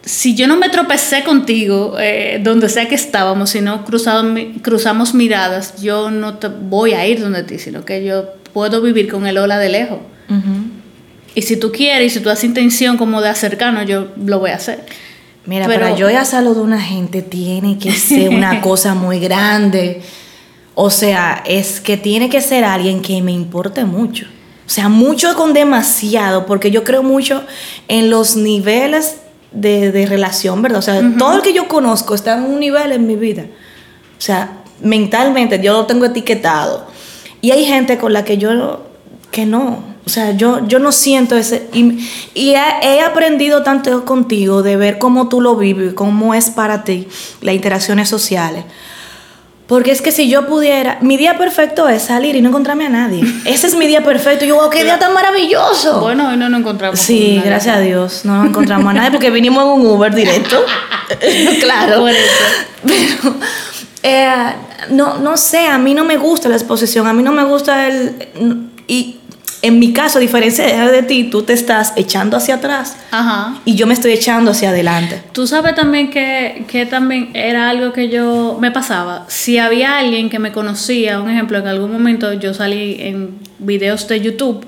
[0.03, 4.23] si yo no me tropecé contigo, eh, donde sea que estábamos, si no cruzado
[4.61, 9.11] cruzamos miradas, yo no te voy a ir donde ti, sino que yo puedo vivir
[9.11, 9.99] con el hola de lejos.
[11.33, 14.51] Y si tú quieres, y si tú has intención como de acercarnos, yo lo voy
[14.51, 14.85] a hacer.
[15.45, 18.93] Mira, Pero- para yo ir a saludar a una gente tiene que ser una cosa
[18.93, 20.01] muy grande.
[20.75, 24.27] O sea, es que tiene que ser alguien que me importe mucho.
[24.65, 27.43] O sea, mucho con demasiado, porque yo creo mucho
[27.87, 29.17] en los niveles
[29.51, 30.79] de, de relación, ¿verdad?
[30.79, 33.45] O sea, todo el que yo conozco está en un nivel en mi vida.
[34.17, 36.87] O sea, mentalmente yo lo tengo etiquetado.
[37.41, 38.81] Y hay gente con la que yo,
[39.29, 39.95] que no.
[40.05, 41.67] O sea, yo, yo no siento ese...
[41.73, 41.99] Y,
[42.33, 46.83] y he, he aprendido tanto contigo de ver cómo tú lo vives, cómo es para
[46.83, 47.07] ti
[47.41, 48.65] las interacciones sociales.
[49.67, 52.89] Porque es que si yo pudiera, mi día perfecto es salir y no encontrarme a
[52.89, 53.23] nadie.
[53.45, 54.45] Ese es mi día perfecto.
[54.45, 56.01] Y yo, wow, qué día tan maravilloso.
[56.01, 56.99] Bueno, hoy no nos encontramos.
[56.99, 58.25] con Sí, gracias a Dios.
[58.25, 60.63] No nos encontramos a nadie porque vinimos en un Uber directo.
[61.61, 62.01] claro.
[62.01, 62.45] Por eso.
[62.85, 63.35] Pero,
[64.03, 64.53] eh,
[64.91, 67.87] no, no sé, a mí no me gusta la exposición, a mí no me gusta
[67.87, 68.69] el...
[68.87, 69.17] Y
[69.61, 73.59] en mi caso, a diferencia de ti, tú te estás echando hacia atrás Ajá.
[73.65, 75.21] y yo me estoy echando hacia adelante.
[75.31, 79.25] Tú sabes también que, que también era algo que yo me pasaba.
[79.27, 84.07] Si había alguien que me conocía, un ejemplo, en algún momento yo salí en videos
[84.07, 84.65] de YouTube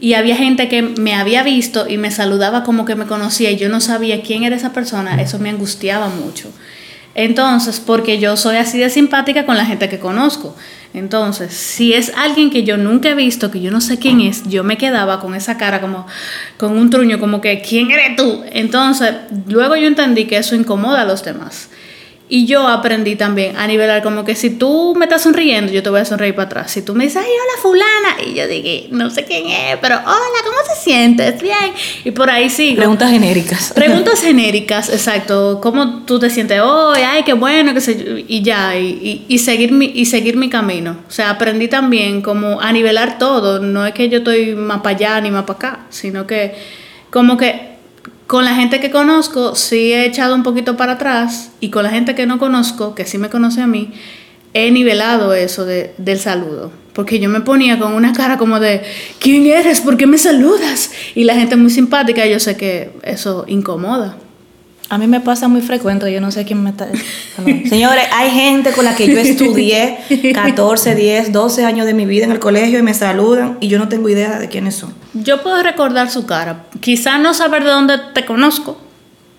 [0.00, 3.56] y había gente que me había visto y me saludaba como que me conocía y
[3.56, 6.50] yo no sabía quién era esa persona, eso me angustiaba mucho.
[7.14, 10.54] Entonces, porque yo soy así de simpática con la gente que conozco.
[10.94, 14.44] Entonces, si es alguien que yo nunca he visto, que yo no sé quién es,
[14.48, 16.06] yo me quedaba con esa cara como
[16.56, 18.42] con un truño, como que ¿quién eres tú?
[18.50, 19.14] Entonces,
[19.46, 21.68] luego yo entendí que eso incomoda a los demás.
[22.30, 25.88] Y yo aprendí también a nivelar como que si tú me estás sonriendo, yo te
[25.88, 26.70] voy a sonreír para atrás.
[26.70, 29.96] Si tú me dices, ay, hola fulana, y yo dije, no sé quién es, pero
[29.96, 31.40] hola, ¿cómo te sientes?
[31.40, 31.72] Bien.
[32.04, 32.76] Y por ahí sigo.
[32.76, 33.72] Preguntas genéricas.
[33.74, 35.58] Preguntas genéricas, exacto.
[35.62, 37.00] ¿Cómo tú te sientes hoy?
[37.00, 38.18] Ay, qué bueno, qué sé yo.
[38.18, 40.98] Y ya, y, y, y seguir mi, y seguir mi camino.
[41.08, 43.58] O sea, aprendí también como a nivelar todo.
[43.58, 46.54] No es que yo estoy más para allá ni más para acá, sino que
[47.10, 47.67] como que
[48.28, 51.88] con la gente que conozco sí he echado un poquito para atrás y con la
[51.88, 53.90] gente que no conozco, que sí me conoce a mí,
[54.52, 56.70] he nivelado eso de, del saludo.
[56.92, 58.82] Porque yo me ponía con una cara como de,
[59.18, 59.80] ¿quién eres?
[59.80, 60.90] ¿Por qué me saludas?
[61.14, 64.18] Y la gente muy simpática, yo sé que eso incomoda.
[64.90, 66.86] A mí me pasa muy frecuente, yo no sé quién me está...
[67.68, 70.00] Señores, hay gente con la que yo estudié
[70.34, 73.78] 14, 10, 12 años de mi vida en el colegio y me saludan y yo
[73.78, 74.92] no tengo idea de quiénes son.
[75.22, 76.64] Yo puedo recordar su cara.
[76.80, 78.80] Quizá no saber de dónde te conozco,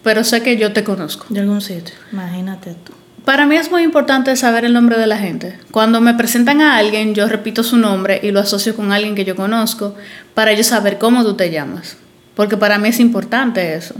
[0.04, 1.26] pero sé que yo te conozco.
[1.30, 2.94] De algún sitio, imagínate tú.
[3.26, 5.60] Para mí es muy importante saber el nombre de la gente.
[5.72, 9.26] Cuando me presentan a alguien, yo repito su nombre y lo asocio con alguien que
[9.26, 9.96] yo conozco
[10.34, 11.98] para yo saber cómo tú te llamas.
[12.34, 13.94] Porque para mí es importante eso.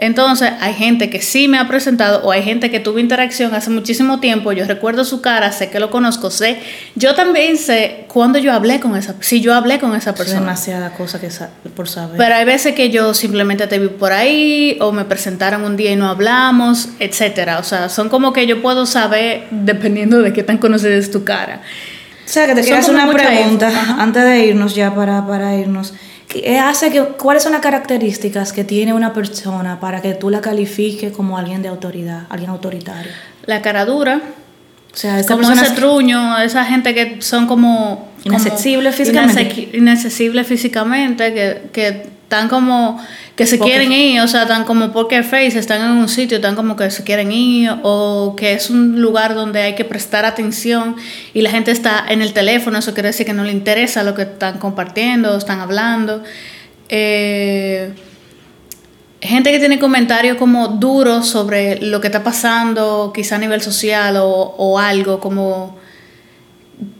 [0.00, 3.68] Entonces, hay gente que sí me ha presentado o hay gente que tuve interacción hace
[3.70, 4.52] muchísimo tiempo.
[4.52, 6.60] Yo recuerdo su cara, sé que lo conozco, sé.
[6.94, 10.40] Yo también sé cuándo yo hablé con esa si yo hablé con esa Es persona.
[10.40, 12.16] demasiada cosa que sa- por saber.
[12.16, 15.90] Pero hay veces que yo simplemente te vi por ahí o me presentaron un día
[15.90, 17.58] y no hablamos, etcétera.
[17.58, 21.24] O sea, son como que yo puedo saber dependiendo de qué tan conocida es tu
[21.24, 21.60] cara.
[22.24, 25.92] O sea, que te quiero hacer una pregunta antes de irnos ya para, para irnos.
[26.28, 30.42] ¿Qué hace que, ¿Cuáles son las características que tiene una persona para que tú la
[30.42, 33.10] califiques como alguien de autoridad, alguien autoritario?
[33.46, 34.20] La cara dura,
[34.98, 38.08] O sea, esa como ese truño, esa gente que son como...
[38.24, 39.44] como Inaccesible físicamente.
[39.54, 41.86] inasequi- Inaccesible físicamente, que, que
[42.24, 43.00] están como...
[43.36, 46.38] que se Poker quieren ir, o sea, están como poker face, están en un sitio,
[46.38, 50.24] están como que se quieren ir, o que es un lugar donde hay que prestar
[50.24, 50.96] atención
[51.32, 54.14] y la gente está en el teléfono, eso quiere decir que no le interesa lo
[54.14, 56.24] que están compartiendo, están hablando.
[56.88, 57.92] Eh,
[59.20, 64.16] gente que tiene comentarios como duros sobre lo que está pasando, quizá a nivel social
[64.18, 65.76] o, o algo, como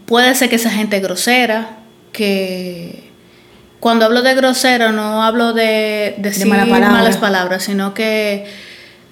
[0.07, 1.79] puede ser que esa gente es grosera,
[2.13, 3.09] que
[3.81, 6.91] cuando hablo de grosero no hablo de decir mala palabra.
[6.91, 8.47] malas palabras, sino que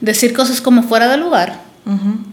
[0.00, 1.60] decir cosas como fuera de lugar.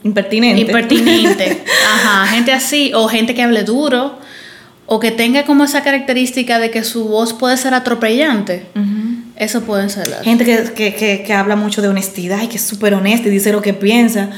[0.04, 0.62] Impertinente.
[0.62, 1.64] Impertinente.
[1.94, 4.18] Ajá, gente así, o gente que hable duro,
[4.88, 8.66] o que tenga como esa característica de que su voz puede ser atropellante.
[9.36, 10.22] Eso pueden ser las.
[10.22, 13.32] Gente que, que, que, que habla mucho de honestidad y que es súper honesta y
[13.32, 14.30] dice lo que piensa.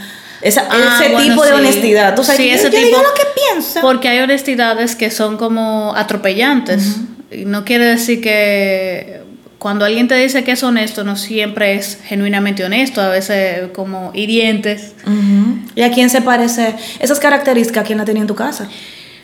[0.42, 2.16] Esa, Ah, ese bueno, tipo de honestidad.
[2.16, 3.82] Tú sabes, Sí, ese yo digo lo que piensa.
[3.82, 6.98] Porque hay honestidades que son como atropellantes.
[7.32, 9.22] Y no quiere decir que
[9.58, 14.12] cuando alguien te dice que es honesto, no siempre es genuinamente honesto, a veces como
[14.14, 14.94] hirientes.
[15.06, 15.60] Ujú.
[15.76, 16.76] ¿Y a quién se parece?
[17.00, 18.70] Esas características, ¿a quién la tenía en tu casa?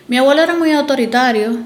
[0.07, 1.59] Mi abuelo era muy autoritario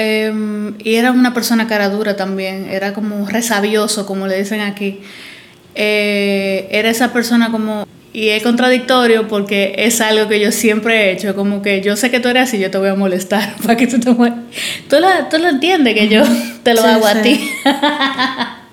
[0.00, 5.00] em, y era una persona cara dura también, era como resabioso, como le dicen aquí.
[5.74, 7.86] Eh, era esa persona como...
[8.12, 12.10] Y es contradictorio porque es algo que yo siempre he hecho, como que yo sé
[12.10, 14.38] que tú eres así, yo te voy a molestar para que tú te mueras.
[14.88, 16.22] Tú lo, tú lo entiendes que yo
[16.64, 17.20] te lo Sí, hago a sí.
[17.22, 17.50] ti.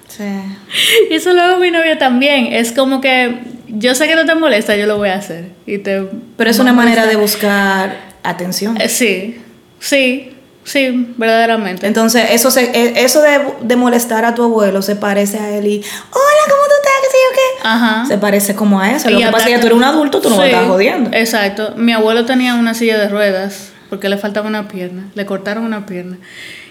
[0.08, 0.24] Sí.
[1.12, 2.48] y eso lo hago a mi novia también.
[2.52, 3.36] Es como que
[3.68, 5.50] yo sé que no te molesta, yo lo voy a hacer.
[5.68, 6.04] Y te,
[6.38, 8.80] Pero es una a manera de buscar atención.
[8.82, 9.38] Eh, sí,
[9.80, 10.32] sí,
[10.68, 11.88] sí, verdaderamente.
[11.88, 15.66] Entonces, eso, se, e- eso de, de molestar a tu abuelo se parece a él
[15.66, 16.94] y, hola, ¿cómo tú estás?
[17.02, 17.68] ¿Qué sé yo qué?
[17.68, 18.06] Ajá.
[18.06, 19.10] Se parece como a eso.
[19.10, 20.68] Lo Y que pasa es que ataca- tú eres un adulto, tú no me estás
[20.68, 21.10] jodiendo.
[21.14, 21.74] Exacto.
[21.78, 25.86] Mi abuelo tenía una silla de ruedas porque le faltaba una pierna, le cortaron una
[25.86, 26.18] pierna.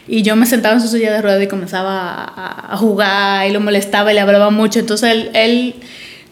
[0.07, 2.33] Y yo me sentaba en su silla de ruedas y comenzaba
[2.71, 4.79] a, jugar y lo molestaba y le hablaba mucho.
[4.79, 5.75] Entonces él, él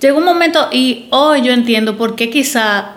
[0.00, 2.96] llegó un momento y hoy yo entiendo por qué quizá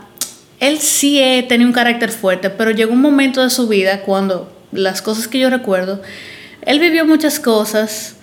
[0.59, 5.01] él sí tenía un carácter fuerte, pero llegó un momento de su vida cuando las
[5.01, 6.01] cosas que yo recuerdo,
[6.61, 8.15] él vivió muchas cosas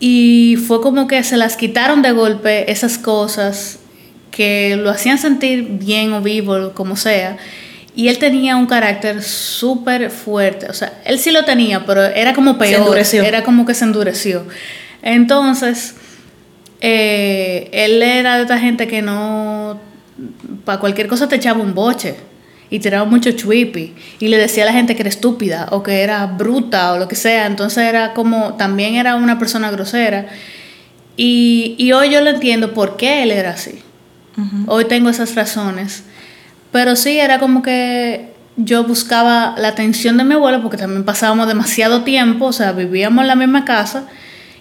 [0.00, 3.78] y fue como que se las quitaron de golpe esas cosas
[4.30, 7.38] que lo hacían sentir bien o vivo, como sea.
[7.94, 10.66] Y él tenía un carácter súper fuerte.
[10.68, 12.98] O sea, él sí lo tenía, pero era como peor.
[13.24, 14.46] Era como que se endureció.
[15.00, 15.94] Entonces,
[16.82, 19.80] eh, él era de esta gente que no.
[20.66, 22.16] Para cualquier cosa te echaba un boche.
[22.68, 23.94] Y tiraba mucho chuipi.
[24.18, 27.08] Y le decía a la gente que era estúpida o que era bruta o lo
[27.08, 27.46] que sea.
[27.46, 28.54] Entonces era como.
[28.54, 30.26] También era una persona grosera.
[31.16, 33.82] Y, y hoy yo lo entiendo por qué él era así.
[34.66, 36.04] Hoy tengo esas razones.
[36.72, 41.46] Pero sí, era como que yo buscaba la atención de mi abuelo porque también pasábamos
[41.46, 44.08] demasiado tiempo, o sea, vivíamos en la misma casa.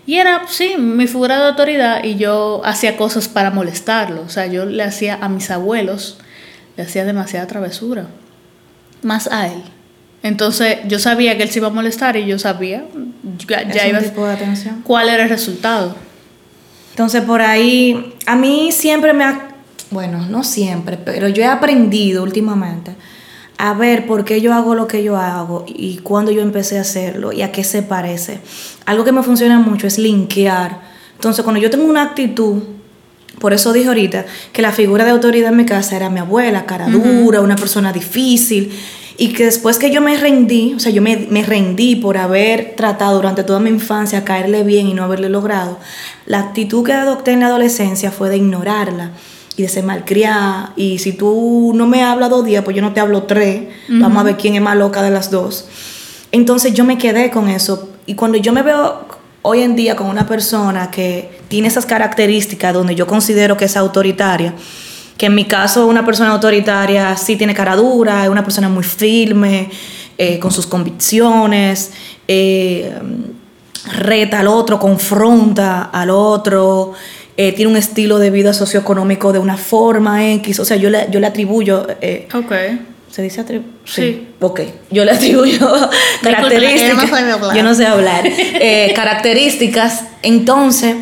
[0.05, 4.21] Y era, sí, mi figura de autoridad y yo hacía cosas para molestarlo.
[4.21, 6.17] O sea, yo le hacía a mis abuelos,
[6.77, 8.07] le hacía demasiada travesura.
[9.01, 9.63] Más a él.
[10.23, 12.85] Entonces yo sabía que él se iba a molestar y yo sabía
[13.47, 14.81] ya, iba, tipo de atención?
[14.83, 15.95] cuál era el resultado.
[16.91, 19.49] Entonces por ahí, a mí siempre me ha
[19.91, 22.95] bueno, no siempre, pero yo he aprendido últimamente
[23.57, 26.81] a ver por qué yo hago lo que yo hago y cuándo yo empecé a
[26.81, 28.39] hacerlo y a qué se parece.
[28.85, 30.81] Algo que me funciona mucho es linkear.
[31.13, 32.61] Entonces, cuando yo tengo una actitud,
[33.39, 36.65] por eso dije ahorita que la figura de autoridad en mi casa era mi abuela,
[36.65, 38.71] cara dura, una persona difícil.
[39.17, 42.73] Y que después que yo me rendí, o sea, yo me, me, rendí por haber
[42.75, 45.79] tratado durante toda mi infancia caerle bien y no haberle logrado,
[46.25, 49.11] la actitud que adopté en la adolescencia fue de ignorarla
[49.57, 50.73] y de ser malcriada.
[50.75, 53.63] Y si tú no me hablas dos días, pues yo no te hablo tres.
[53.87, 55.67] Vamos a ver quién es más loca de las dos.
[56.31, 57.89] Entonces yo me quedé con eso.
[58.05, 59.05] Y cuando yo me veo
[59.41, 63.77] hoy en día con una persona que tiene esas características donde yo considero que es
[63.77, 64.53] autoritaria,
[65.17, 68.83] que en mi caso una persona autoritaria sí tiene cara dura, es una persona muy
[68.83, 69.69] firme,
[70.17, 71.91] eh, con sus convicciones,
[72.27, 72.93] eh,
[73.97, 76.93] reta al otro, confronta al otro,
[77.37, 81.07] eh, tiene un estilo de vida socioeconómico de una forma X, o sea, yo le,
[81.11, 81.85] yo le atribuyo...
[82.01, 82.53] Eh, ok.
[83.11, 83.45] ¿Se dice?
[83.85, 84.27] Sí.
[84.41, 84.59] Ok.
[84.91, 85.69] Yo le atribuyo
[86.21, 87.09] características.
[87.55, 88.25] yo no sé hablar.
[88.25, 90.03] Eh, características.
[90.21, 90.97] Entonces,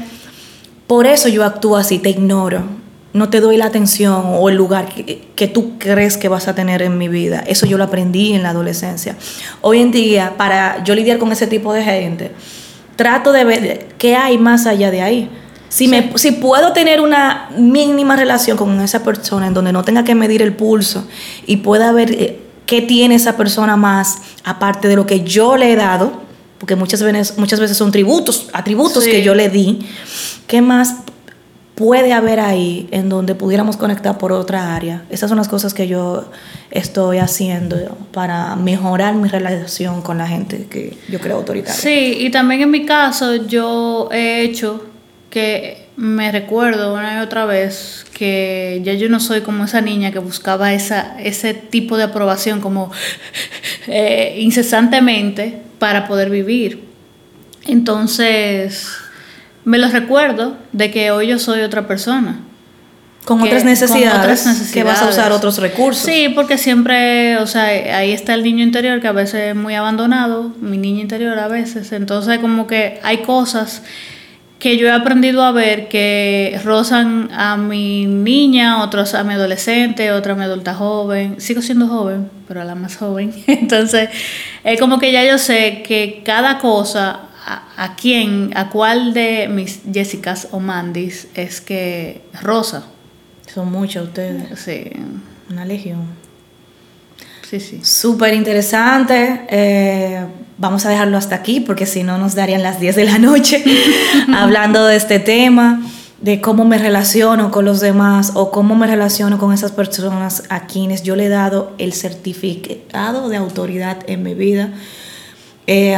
[0.87, 2.83] por eso yo actúo así, te ignoro.
[3.13, 6.55] No te doy la atención o el lugar que, que, tú crees que vas a
[6.55, 7.43] tener en mi vida.
[7.45, 9.15] Eso yo lo aprendí en la adolescencia.
[9.61, 12.31] Hoy en día, para yo lidiar con ese tipo de gente,
[12.95, 15.29] trato de ver qué hay más allá de ahí.
[15.69, 20.03] Si, me, si puedo tener una mínima relación con esa persona en donde no tenga
[20.03, 21.07] que medir el pulso
[21.47, 25.73] y pueda ver eh, qué tiene esa persona más aparte de lo que yo le
[25.73, 26.21] he dado,
[26.59, 29.79] porque muchas veces, muchas veces son tributos, atributos que yo le di,
[30.47, 30.95] ¿qué más
[31.75, 35.03] puede haber ahí en donde pudiéramos conectar por otra área?
[35.09, 36.29] Esas son las cosas que yo
[36.71, 37.77] estoy haciendo
[38.11, 41.73] para mejorar mi relación con la gente que yo creo autoritaria.
[41.73, 44.85] Sí, y también en mi caso yo he hecho
[45.29, 50.11] que me recuerdo una y otra vez que ya yo no soy como esa niña
[50.11, 52.91] que buscaba esa, ese tipo de aprobación como
[53.87, 56.83] eh, incesantemente para poder vivir.
[57.65, 58.89] Entonces,
[59.65, 62.39] me lo recuerdo de que hoy yo soy otra persona.
[63.25, 66.03] Con, otras necesidades, que vas a usar otros recursos.
[66.03, 69.75] Sí, porque siempre, o sea, ahí está el niño interior que a veces es muy
[69.75, 71.93] abandonado, mi niño interior a veces.
[71.93, 73.81] Entonces, como que hay cosas
[74.63, 80.13] que yo he aprendido a ver que rozan a mi niña, otros a mi adolescente,
[80.13, 81.35] otra a mi adulta joven.
[81.41, 83.33] Sigo siendo joven, pero a la más joven.
[83.47, 84.09] Entonces,
[84.63, 89.81] es como que ya yo sé que cada cosa, a, quién, a cuál de mis
[89.91, 92.85] Jessicas o Mandis es que rosa.
[93.53, 94.59] Son muchas ustedes.
[94.59, 94.91] Sí.
[95.49, 96.01] Una legión.
[97.49, 97.79] Sí, sí.
[97.83, 99.45] Súper interesante.
[99.49, 100.25] Eh,
[100.57, 103.63] vamos a dejarlo hasta aquí porque si no nos darían las 10 de la noche
[104.33, 105.81] hablando de este tema,
[106.21, 110.67] de cómo me relaciono con los demás o cómo me relaciono con esas personas a
[110.67, 114.69] quienes yo le he dado el certificado de autoridad en mi vida.
[115.67, 115.97] Eh,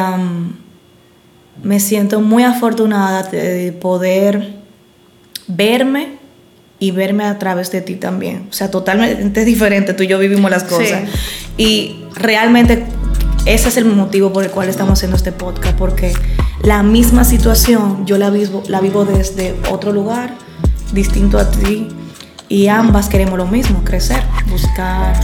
[1.64, 4.56] me siento muy afortunada de poder
[5.48, 6.18] verme
[6.80, 8.48] y verme a través de ti también.
[8.50, 11.04] O sea, totalmente diferente, tú y yo vivimos las cosas.
[11.58, 12.86] Y realmente
[13.46, 16.14] ese es el motivo por el cual estamos haciendo este podcast, porque
[16.64, 20.34] la misma situación yo la vivo, la vivo desde otro lugar,
[20.94, 21.88] distinto a ti,
[22.50, 25.16] y ambas queremos lo mismo, crecer, buscar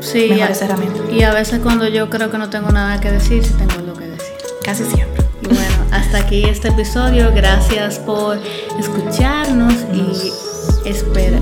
[0.00, 1.02] sí, mejores herramientas.
[1.12, 3.94] Y a veces cuando yo creo que no tengo nada que decir, sí tengo lo
[3.94, 4.34] que decir.
[4.62, 5.19] Casi siempre.
[5.42, 7.32] Y bueno, hasta aquí este episodio.
[7.34, 8.38] Gracias por
[8.78, 11.38] escucharnos y espera.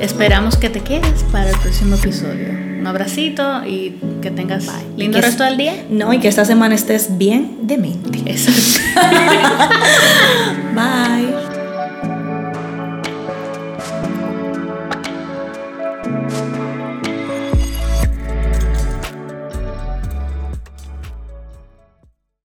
[0.00, 2.48] esperamos que te quedes para el próximo episodio.
[2.80, 4.66] Un abracito y que tengas
[4.96, 5.84] lindo Que- resto del día.
[5.88, 8.22] No, y que esta semana estés bien de mente.
[8.26, 8.50] Eso.
[10.74, 11.53] Bye.